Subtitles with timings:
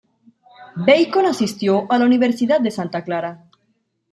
[0.87, 3.45] Bacon asistió a la Universidad de Santa Clara.